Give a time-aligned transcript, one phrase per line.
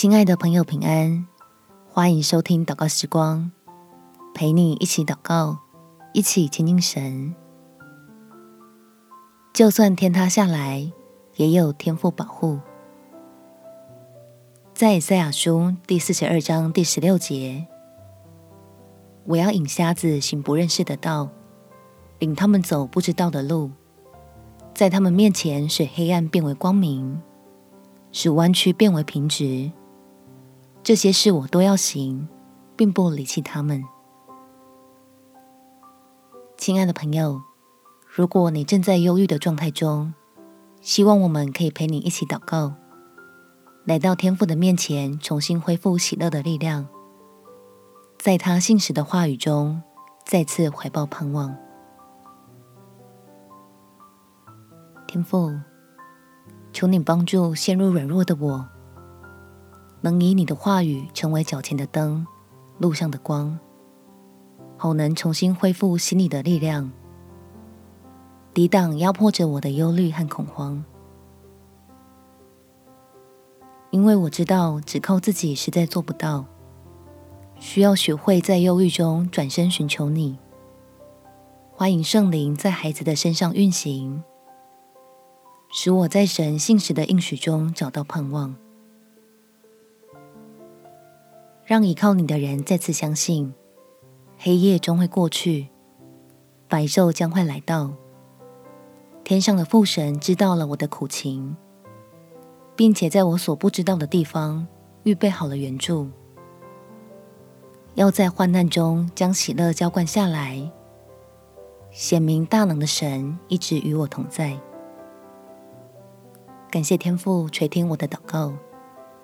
[0.00, 1.26] 亲爱的朋友，平安！
[1.88, 3.50] 欢迎收听祷告时光，
[4.32, 5.58] 陪你一起祷告，
[6.14, 7.34] 一起亲近神。
[9.52, 10.92] 就算天塌下来，
[11.34, 12.60] 也有天父保护。
[14.72, 17.66] 在以赛亚书第四十二章第十六节，
[19.24, 21.28] 我要引瞎子行不认识的道，
[22.20, 23.72] 领他们走不知道的路，
[24.72, 27.20] 在他们面前使黑暗变为光明，
[28.12, 29.72] 使弯曲变为平直。
[30.82, 32.26] 这些事我都要行，
[32.74, 33.84] 并不离弃他们。
[36.56, 37.42] 亲爱的朋友，
[38.06, 40.14] 如果你正在忧郁的状态中，
[40.80, 42.74] 希望我们可以陪你一起祷告，
[43.84, 46.88] 来到天父的面前，重新恢复喜乐的力量，
[48.18, 49.82] 在他信实的话语中
[50.24, 51.54] 再次怀抱盼望。
[55.06, 55.54] 天父，
[56.72, 58.68] 求你帮助陷入软弱的我。
[60.00, 62.24] 能以你的话语成为脚前的灯，
[62.78, 63.58] 路上的光，
[64.76, 66.90] 好能重新恢复心里的力量，
[68.54, 70.84] 抵挡压迫着我的忧虑和恐慌。
[73.90, 76.44] 因为我知道，只靠自己实在做不到，
[77.58, 80.38] 需要学会在忧郁中转身寻求你。
[81.72, 84.22] 欢迎圣灵在孩子的身上运行，
[85.72, 88.54] 使我在神信实的应许中找到盼望。
[91.68, 93.52] 让依靠你的人再次相信，
[94.38, 95.68] 黑夜终会过去，
[96.66, 97.92] 白昼将会来到。
[99.22, 101.54] 天上的父神知道了我的苦情，
[102.74, 104.66] 并且在我所不知道的地方
[105.02, 106.08] 预备好了援助，
[107.96, 110.72] 要在患难中将喜乐浇灌下来，
[111.90, 114.58] 显明大能的神一直与我同在。
[116.70, 118.54] 感谢天父垂听我的祷告，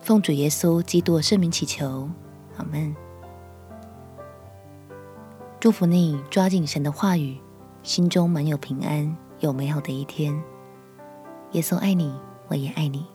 [0.00, 2.10] 奉主耶稣基督的圣名祈求。
[2.62, 2.94] 阿门。
[5.58, 7.38] 祝福你抓紧神的话语，
[7.82, 10.42] 心中满有平安，有美好的一天。
[11.52, 12.14] 耶稣爱你，
[12.48, 13.11] 我也爱你。